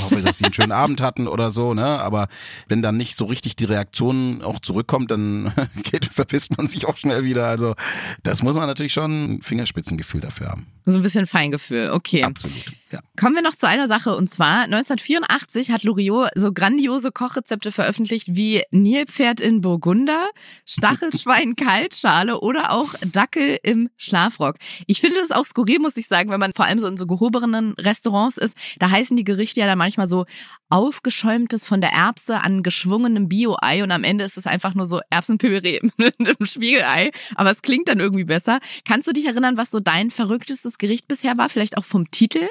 [0.01, 1.88] hoffe, dass sie einen schönen Abend hatten oder so, ne?
[1.89, 2.29] Aber
[2.69, 6.97] wenn dann nicht so richtig die Reaktion auch zurückkommt, dann geht, verpisst man sich auch
[6.97, 7.47] schnell wieder.
[7.47, 7.75] Also
[8.23, 10.67] das muss man natürlich schon ein Fingerspitzengefühl dafür haben.
[10.87, 12.23] So ein bisschen Feingefühl, okay.
[12.25, 12.73] Absolut.
[12.91, 13.01] Ja.
[13.21, 18.29] Kommen wir noch zu einer Sache und zwar 1984 hat Loriot so grandiose Kochrezepte veröffentlicht
[18.35, 20.31] wie Nilpferd in Burgunder,
[20.65, 24.57] Stachelschwein Kaltschale oder auch Dackel im Schlafrock.
[24.87, 27.07] Ich finde das auch skurril, muss ich sagen, wenn man vor allem so in so
[27.07, 30.25] gehobenen Restaurants ist, da heißen die Gerichte ja dann manchmal so
[30.71, 35.01] aufgeschäumtes von der Erbse an geschwungenem Bio-Ei und am Ende ist es einfach nur so
[35.11, 35.93] Erbsenpüree im
[36.47, 38.61] Spiegelei, aber es klingt dann irgendwie besser.
[38.87, 42.47] Kannst du dich erinnern, was so dein verrücktestes Gericht bisher war, vielleicht auch vom Titel?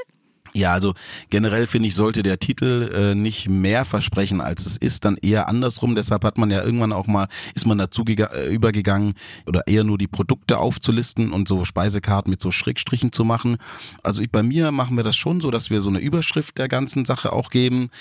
[0.58, 0.96] Ja, also
[1.30, 5.50] generell finde ich, sollte der Titel äh, nicht mehr versprechen, als es ist, dann eher
[5.50, 5.94] andersrum.
[5.94, 9.14] Deshalb hat man ja irgendwann auch mal, ist man dazu äh, übergegangen
[9.46, 13.58] oder eher nur die Produkte aufzulisten und so Speisekarten mit so Schrägstrichen zu machen.
[14.02, 16.68] Also ich, bei mir machen wir das schon so, dass wir so eine Überschrift der
[16.68, 17.92] ganzen Sache auch geben,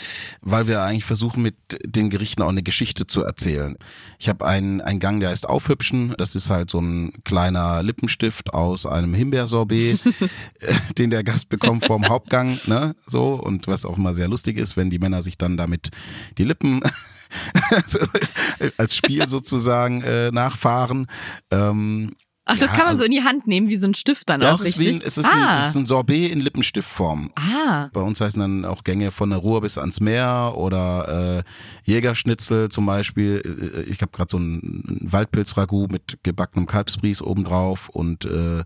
[0.41, 3.77] weil wir eigentlich versuchen, mit den Gerichten auch eine Geschichte zu erzählen.
[4.19, 6.15] Ich habe einen, einen Gang, der heißt Aufhübschen.
[6.17, 10.01] Das ist halt so ein kleiner Lippenstift aus einem Himbeersorbet,
[10.97, 12.46] den der Gast bekommt vorm Hauptgang.
[12.47, 15.57] Ausgang, ne, so und was auch immer sehr lustig ist, wenn die Männer sich dann
[15.57, 15.91] damit
[16.39, 16.81] die Lippen
[18.79, 21.07] als Spiel sozusagen äh, nachfahren.
[21.51, 22.15] Ähm,
[22.49, 24.29] Ach, das ja, kann man also, so in die Hand nehmen, wie so ein Stift
[24.29, 25.01] dann ja, auch, ist richtig?
[25.01, 25.57] Wie es, ist ah.
[25.57, 27.33] ein, es ist ein Sorbet in Lippenstiftform.
[27.35, 27.89] Ah.
[27.93, 32.69] Bei uns heißen dann auch Gänge von der Ruhr bis ans Meer oder äh, Jägerschnitzel
[32.69, 33.43] zum Beispiel.
[33.45, 38.61] Äh, ich habe gerade so ein Waldpilzragout mit gebackenem Kalbsbries obendrauf und äh,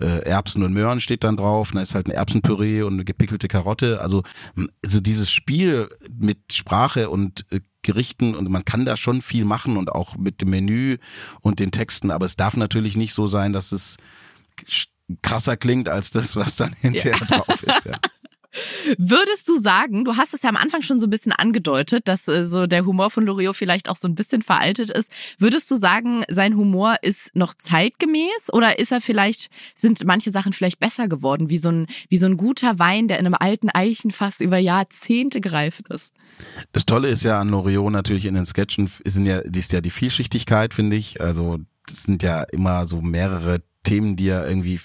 [0.00, 1.70] äh, Erbsen und Möhren steht dann drauf.
[1.72, 4.00] Da ist halt ein Erbsenpüree und eine gepickelte Karotte.
[4.00, 4.24] Also,
[4.82, 9.76] also dieses Spiel mit Sprache und äh, Gerichten und man kann da schon viel machen
[9.76, 10.98] und auch mit dem Menü
[11.40, 13.96] und den Texten, aber es darf natürlich nicht so sein, dass es
[15.22, 17.38] krasser klingt als das, was dann hinterher ja.
[17.38, 17.86] drauf ist.
[17.86, 17.92] Ja.
[18.98, 22.28] Würdest du sagen, du hast es ja am Anfang schon so ein bisschen angedeutet, dass
[22.28, 25.36] äh, so der Humor von Loriot vielleicht auch so ein bisschen veraltet ist.
[25.38, 30.52] Würdest du sagen, sein Humor ist noch zeitgemäß oder ist er vielleicht, sind manche Sachen
[30.52, 33.70] vielleicht besser geworden, wie so ein, wie so ein guter Wein, der in einem alten
[33.70, 36.14] Eichenfass über Jahrzehnte gereift ist?
[36.72, 39.90] Das Tolle ist ja an Loriot natürlich in den Sketchen, sind ja, ist ja die
[39.90, 41.20] Vielschichtigkeit, finde ich.
[41.20, 44.80] Also, das sind ja immer so mehrere Themen, die er irgendwie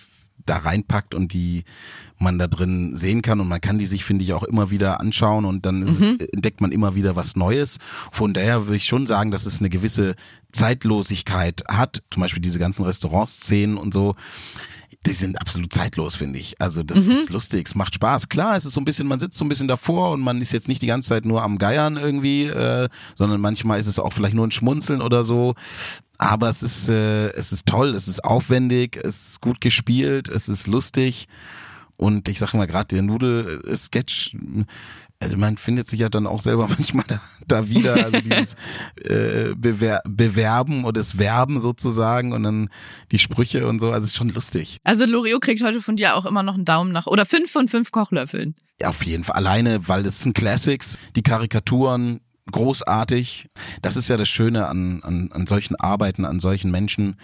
[0.49, 1.63] da reinpackt und die
[2.19, 4.99] man da drin sehen kann und man kann die sich, finde ich, auch immer wieder
[4.99, 5.85] anschauen und dann mhm.
[5.85, 7.77] es, entdeckt man immer wieder was Neues.
[8.11, 10.15] Von daher würde ich schon sagen, dass es eine gewisse
[10.51, 14.15] Zeitlosigkeit hat, zum Beispiel diese ganzen Restaurantszenen und so
[15.07, 16.59] die sind absolut zeitlos, finde ich.
[16.59, 17.11] Also das mhm.
[17.11, 18.29] ist lustig, es macht Spaß.
[18.29, 20.51] Klar, es ist so ein bisschen, man sitzt so ein bisschen davor und man ist
[20.51, 24.13] jetzt nicht die ganze Zeit nur am Geiern irgendwie, äh, sondern manchmal ist es auch
[24.13, 25.55] vielleicht nur ein Schmunzeln oder so.
[26.17, 30.49] Aber es ist, äh, es ist toll, es ist aufwendig, es ist gut gespielt, es
[30.49, 31.27] ist lustig.
[31.97, 34.37] Und ich sag mal, gerade der Nudel-Sketch,
[35.19, 38.55] also man findet sich ja dann auch selber manchmal da, da wieder, also dieses
[39.03, 42.69] äh, Bewer Bewerben oder das Werben sozusagen und dann
[43.11, 44.77] die Sprüche und so, also ist schon lustig.
[44.83, 47.67] Also Loriot kriegt heute von dir auch immer noch einen Daumen nach oder fünf von
[47.67, 48.55] fünf Kochlöffeln.
[48.79, 49.37] Ja, auf jeden Fall.
[49.37, 52.19] Alleine, weil das sind Classics, die Karikaturen,
[52.51, 53.49] großartig.
[53.81, 57.15] Das ist ja das Schöne an, an, an solchen Arbeiten, an solchen Menschen,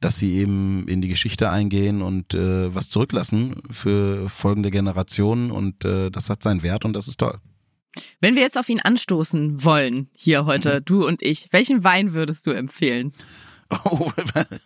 [0.00, 5.84] dass sie eben in die Geschichte eingehen und äh, was zurücklassen für folgende Generationen und
[5.84, 7.38] äh, das hat seinen Wert und das ist toll.
[8.20, 10.84] Wenn wir jetzt auf ihn anstoßen wollen, hier heute, mhm.
[10.84, 13.12] du und ich, welchen Wein würdest du empfehlen?
[13.84, 14.10] Oh,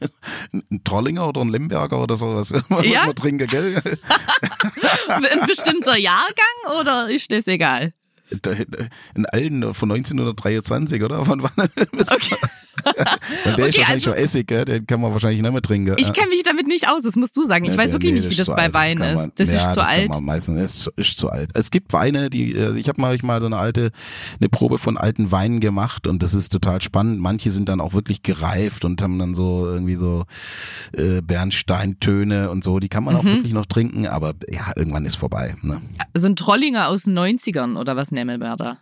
[0.53, 2.53] ein Trollinger oder ein Limberger oder sowas.
[2.85, 3.13] Ja?
[3.13, 3.77] trinken, gell?
[5.09, 7.93] ein bestimmter Jahrgang oder ist das egal?
[9.15, 11.25] In allen von 1923, oder?
[11.25, 11.69] Von wann?
[12.09, 12.37] Okay.
[12.85, 12.95] Und
[13.59, 14.65] der ist Okay, wahrscheinlich also- schon Essig, gell?
[14.65, 15.95] den kann man wahrscheinlich nicht mehr trinken.
[15.99, 17.65] Ich kenne mich damit nicht aus, das musst du sagen.
[17.65, 19.33] Ich Ja, weiß wirklich nee, nicht, wie ist das bei alt, Wein kann ist.
[19.37, 20.21] Das ja, ist zu das alt.
[20.21, 21.51] Meistens ist, zu- ist zu alt.
[21.55, 23.91] Es gibt Weine, die äh, ich habe mal, ich mal so eine alte
[24.41, 27.21] eine Probe von alten Weinen gemacht und das ist total spannend.
[27.21, 30.25] Manche sind dann auch wirklich gereift und haben dann so irgendwie so
[30.97, 32.79] äh, Bernsteintöne und so.
[32.79, 33.35] Die kann man auch Mhm.
[33.35, 35.55] wirklich noch trinken, aber ja, irgendwann ist vorbei.
[35.63, 35.81] Ne?
[36.15, 38.79] Sind Trollinger aus den 90ern oder was nehmen wir da?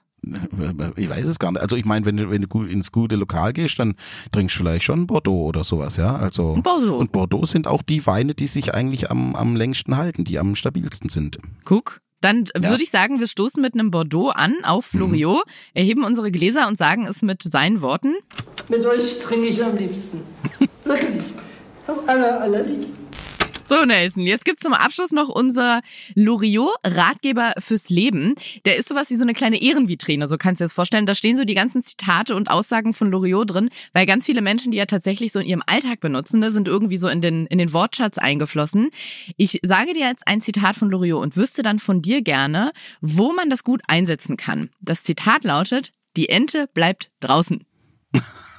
[0.96, 1.60] Ich weiß es gar nicht.
[1.62, 3.94] Also ich meine, wenn du, wenn du ins gute Lokal gehst, dann
[4.32, 6.16] trinkst du vielleicht schon Bordeaux oder sowas, ja.
[6.16, 6.96] Also Bordeaux.
[6.96, 10.54] und Bordeaux sind auch die Weine, die sich eigentlich am, am längsten halten, die am
[10.56, 11.38] stabilsten sind.
[11.64, 12.00] Guck.
[12.20, 12.70] Dann Ja.
[12.70, 15.42] würde ich sagen, wir stoßen mit einem Bordeaux an auf Floriot,
[15.74, 18.14] erheben unsere Gläser und sagen es mit seinen Worten.
[18.70, 20.22] Mit euch trinke ich am liebsten.
[20.84, 21.22] Wirklich.
[21.86, 23.03] Am aller, allerliebsten.
[23.66, 25.80] So, Nelson, jetzt gibt's zum Abschluss noch unser
[26.14, 28.34] Loriot Ratgeber fürs Leben.
[28.66, 31.06] Der ist sowas wie so eine kleine Ehrenvitrine, so kannst du dir das vorstellen.
[31.06, 34.70] Da stehen so die ganzen Zitate und Aussagen von Loriot drin, weil ganz viele Menschen,
[34.70, 37.56] die ja tatsächlich so in ihrem Alltag benutzen, ne, sind irgendwie so in den, in
[37.56, 38.90] den Wortschatz eingeflossen.
[39.38, 43.32] Ich sage dir jetzt ein Zitat von Loriot und wüsste dann von dir gerne, wo
[43.32, 44.68] man das gut einsetzen kann.
[44.82, 47.64] Das Zitat lautet, die Ente bleibt draußen.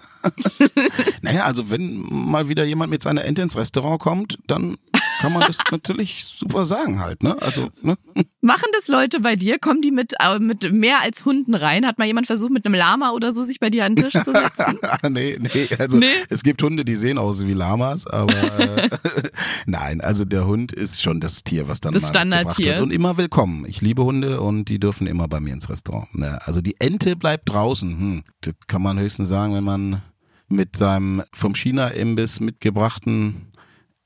[1.21, 4.77] Naja, also wenn mal wieder jemand mit seiner Ente ins Restaurant kommt, dann
[5.19, 7.35] kann man das natürlich super sagen halt, ne?
[7.41, 7.97] Also, ne?
[8.41, 9.59] Machen das Leute bei dir?
[9.59, 11.85] Kommen die mit, äh, mit mehr als Hunden rein?
[11.85, 14.23] Hat mal jemand versucht, mit einem Lama oder so sich bei dir an den Tisch
[14.23, 14.79] zu setzen?
[15.09, 16.07] nee, nee, also Nee?
[16.29, 18.89] es gibt Hunde, die sehen aus wie Lamas, aber äh,
[19.65, 22.81] nein, also der Hund ist schon das Tier, was dann Das mal Standardtier.
[22.81, 23.65] und immer willkommen.
[23.67, 26.13] Ich liebe Hunde und die dürfen immer bei mir ins Restaurant.
[26.15, 26.39] Ne?
[26.45, 27.89] Also die Ente bleibt draußen.
[27.89, 30.01] Hm, das kann man höchstens sagen, wenn man
[30.47, 33.51] mit seinem vom China-Imbiss mitgebrachten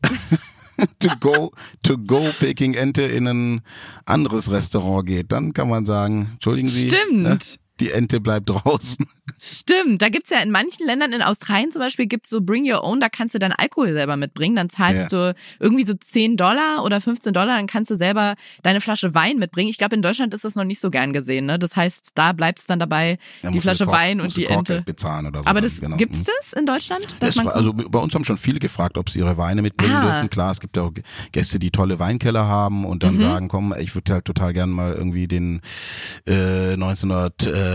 [0.99, 1.51] to go
[1.83, 3.61] to go Peking Ente in ein
[4.05, 7.23] anderes Restaurant geht, dann kann man sagen, entschuldigen Sie, Stimmt.
[7.23, 7.37] ne,
[7.79, 9.05] die Ente bleibt draußen.
[9.39, 12.83] Stimmt, da gibt's ja in manchen Ländern, in Australien zum Beispiel, gibt's so Bring Your
[12.83, 14.55] Own, da kannst du deinen Alkohol selber mitbringen.
[14.55, 18.81] Dann zahlst du irgendwie so 10 Dollar oder 15 Dollar, dann kannst du selber deine
[18.81, 19.69] Flasche Wein mitbringen.
[19.69, 21.45] Ich glaube, in Deutschland ist das noch nicht so gern gesehen.
[21.45, 21.59] Ne?
[21.59, 24.81] Das heißt, da bleibt's dann dabei, Ja, die Flasche Wein und die Ente.
[24.81, 25.49] bezahlen oder so.
[25.49, 25.95] Aber dann, das genau.
[25.97, 26.31] gibt's Mhm.
[26.39, 27.05] das in Deutschland?
[27.19, 30.11] Das war, also bei uns haben schon viele gefragt, ob sie ihre Weine mitbringen Ah.
[30.13, 30.29] dürfen.
[30.29, 30.91] Klar, es gibt ja auch
[31.31, 33.19] Gäste, die tolle Weinkeller haben und dann Mhm.
[33.21, 35.61] sagen, komm, ich würde halt total gern mal irgendwie den
[36.25, 37.68] äh, 1965er äh,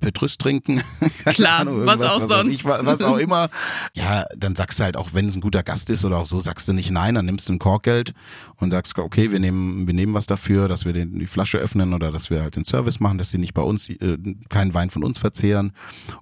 [0.00, 0.82] Petrus trinken.
[1.26, 2.52] Klar, Ahnung, was auch weiß sonst.
[2.52, 3.48] Ich, wa- was auch immer.
[3.94, 6.40] Ja, dann sagst du halt auch, wenn es ein guter Gast ist oder auch so,
[6.40, 8.12] sagst du nicht nein, dann nimmst du ein Korkgeld
[8.62, 11.94] und sagst, okay, wir nehmen, wir nehmen was dafür, dass wir den, die Flasche öffnen
[11.94, 14.90] oder dass wir halt den Service machen, dass sie nicht bei uns äh, keinen Wein
[14.90, 15.72] von uns verzehren.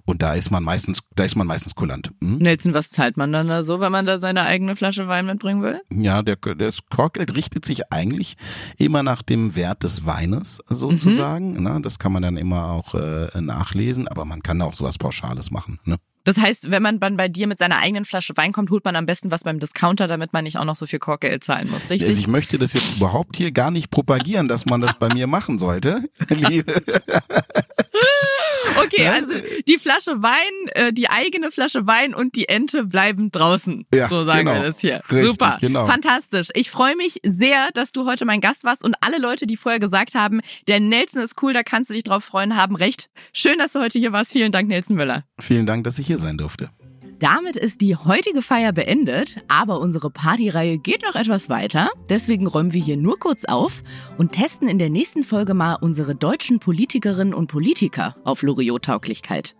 [0.05, 2.11] Und da ist man meistens, da ist man meistens kulant.
[2.21, 2.37] Hm?
[2.37, 5.61] Nelson, was zahlt man dann da so, wenn man da seine eigene Flasche Wein mitbringen
[5.61, 5.81] will?
[5.91, 8.35] Ja, der, das Korkgeld richtet sich eigentlich
[8.77, 11.53] immer nach dem Wert des Weines sozusagen.
[11.53, 11.63] Mhm.
[11.63, 11.79] Ne?
[11.81, 15.79] Das kann man dann immer auch äh, nachlesen, aber man kann auch sowas Pauschales machen.
[15.85, 15.97] Ne?
[16.23, 18.95] Das heißt, wenn man dann bei dir mit seiner eigenen Flasche Wein kommt, holt man
[18.95, 21.89] am besten was beim Discounter, damit man nicht auch noch so viel Korkgeld zahlen muss,
[21.89, 22.09] richtig?
[22.09, 25.27] Also ich möchte das jetzt überhaupt hier gar nicht propagieren, dass man das bei mir
[25.27, 26.03] machen sollte.
[26.29, 26.73] Liebe.
[28.83, 29.31] Okay, also
[29.67, 33.85] die Flasche Wein, äh, die eigene Flasche Wein und die Ente bleiben draußen.
[33.93, 34.53] Ja, so sagen genau.
[34.53, 35.01] wir das hier.
[35.11, 35.85] Richtig, Super, genau.
[35.85, 36.49] fantastisch.
[36.53, 39.79] Ich freue mich sehr, dass du heute mein Gast warst und alle Leute, die vorher
[39.79, 43.09] gesagt haben, der Nelson ist cool, da kannst du dich drauf freuen, haben recht.
[43.33, 44.31] Schön, dass du heute hier warst.
[44.31, 45.23] Vielen Dank, Nelson Müller.
[45.39, 46.69] Vielen Dank, dass ich hier sein durfte.
[47.21, 51.91] Damit ist die heutige Feier beendet, aber unsere Partyreihe geht noch etwas weiter.
[52.09, 53.83] Deswegen räumen wir hier nur kurz auf
[54.17, 59.53] und testen in der nächsten Folge mal unsere deutschen Politikerinnen und Politiker auf Loriot-Tauglichkeit.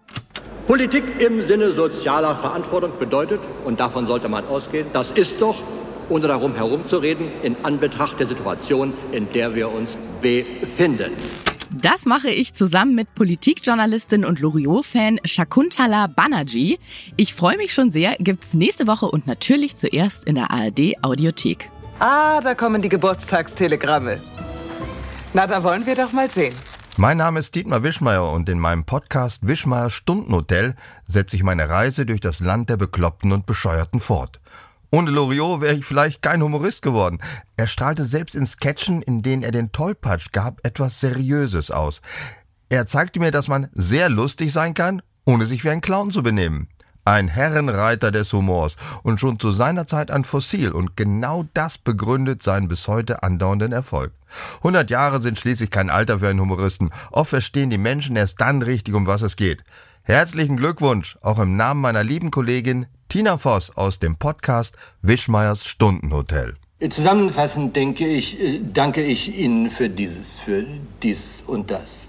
[0.65, 5.63] Politik im Sinne sozialer Verantwortung bedeutet, und davon sollte man ausgehen, das ist doch,
[6.10, 11.12] ohne darum herumzureden, in Anbetracht der Situation, in der wir uns befinden.
[11.73, 16.77] Das mache ich zusammen mit Politikjournalistin und Loriot-Fan Shakuntala Banerjee.
[17.15, 21.69] Ich freue mich schon sehr, gibt's nächste Woche und natürlich zuerst in der ARD Audiothek.
[21.99, 24.19] Ah, da kommen die Geburtstagstelegramme.
[25.34, 26.53] Na, da wollen wir doch mal sehen.
[26.97, 30.75] Mein Name ist Dietmar Wischmeier und in meinem Podcast Wischmeier Stundenhotel
[31.07, 34.41] setze ich meine Reise durch das Land der Bekloppten und Bescheuerten fort.
[34.93, 37.19] Ohne Loriot wäre ich vielleicht kein Humorist geworden.
[37.56, 42.01] Er strahlte selbst in Sketchen, in denen er den Tollpatsch gab, etwas Seriöses aus.
[42.67, 46.23] Er zeigte mir, dass man sehr lustig sein kann, ohne sich wie ein Clown zu
[46.23, 46.67] benehmen.
[47.06, 52.43] Ein Herrenreiter des Humors und schon zu seiner Zeit ein Fossil und genau das begründet
[52.43, 54.12] seinen bis heute andauernden Erfolg.
[54.58, 56.91] 100 Jahre sind schließlich kein Alter für einen Humoristen.
[57.12, 59.63] Oft verstehen die Menschen erst dann richtig, um was es geht.
[60.04, 66.56] Herzlichen Glückwunsch, auch im Namen meiner lieben Kollegin Tina Voss aus dem Podcast Wischmeiers Stundenhotel.
[66.89, 70.63] Zusammenfassend denke ich, äh, danke ich Ihnen für dieses, für
[71.04, 72.08] dies und das.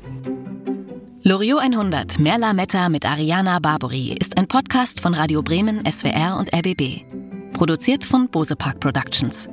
[1.24, 6.54] Loriot 100 Merla Metta mit Ariana Barbori ist ein Podcast von Radio Bremen, SWR und
[6.54, 7.02] RBB.
[7.52, 9.48] Produziert von Bose Park Productions.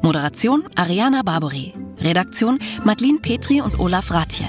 [0.00, 1.74] Moderation Ariana Barbori.
[2.00, 4.46] Redaktion Madeline Petri und Olaf Ratje.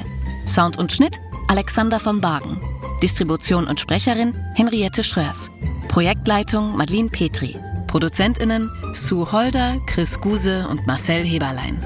[0.47, 2.57] Sound und Schnitt Alexander von Bargen.
[3.01, 5.51] Distribution und Sprecherin Henriette Schröers.
[5.87, 7.55] Projektleitung Madeline Petri.
[7.87, 11.79] ProduzentInnen Sue Holder, Chris Guse und Marcel Heberlein.